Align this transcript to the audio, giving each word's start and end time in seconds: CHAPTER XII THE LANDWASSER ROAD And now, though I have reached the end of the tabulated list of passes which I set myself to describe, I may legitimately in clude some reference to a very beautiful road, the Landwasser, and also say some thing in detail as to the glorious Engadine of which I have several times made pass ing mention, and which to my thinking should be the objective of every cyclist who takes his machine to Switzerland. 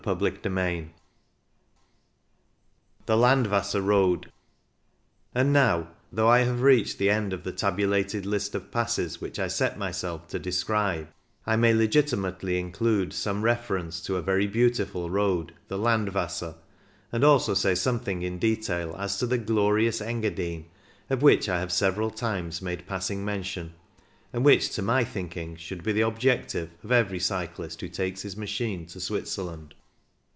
CHAPTER 0.03 0.45
XII 0.49 0.89
THE 3.05 3.15
LANDWASSER 3.15 3.83
ROAD 3.83 4.31
And 5.35 5.53
now, 5.53 5.89
though 6.11 6.27
I 6.27 6.39
have 6.39 6.63
reached 6.63 6.97
the 6.97 7.11
end 7.11 7.33
of 7.33 7.43
the 7.43 7.51
tabulated 7.51 8.25
list 8.25 8.55
of 8.55 8.71
passes 8.71 9.21
which 9.21 9.37
I 9.37 9.47
set 9.47 9.77
myself 9.77 10.27
to 10.29 10.39
describe, 10.39 11.09
I 11.45 11.55
may 11.55 11.75
legitimately 11.75 12.57
in 12.57 12.71
clude 12.71 13.13
some 13.13 13.43
reference 13.43 14.01
to 14.05 14.15
a 14.15 14.23
very 14.23 14.47
beautiful 14.47 15.11
road, 15.11 15.53
the 15.67 15.77
Landwasser, 15.77 16.55
and 17.11 17.23
also 17.23 17.53
say 17.53 17.75
some 17.75 17.99
thing 17.99 18.23
in 18.23 18.39
detail 18.39 18.95
as 18.97 19.19
to 19.19 19.27
the 19.27 19.37
glorious 19.37 20.01
Engadine 20.01 20.65
of 21.11 21.21
which 21.21 21.47
I 21.47 21.59
have 21.59 21.71
several 21.71 22.09
times 22.09 22.59
made 22.59 22.87
pass 22.87 23.11
ing 23.11 23.23
mention, 23.23 23.75
and 24.33 24.43
which 24.43 24.71
to 24.71 24.81
my 24.81 25.03
thinking 25.03 25.57
should 25.57 25.83
be 25.83 25.91
the 25.91 26.01
objective 26.01 26.71
of 26.83 26.91
every 26.91 27.19
cyclist 27.19 27.81
who 27.81 27.87
takes 27.87 28.23
his 28.23 28.35
machine 28.35 28.87
to 28.87 28.99
Switzerland. 28.99 29.75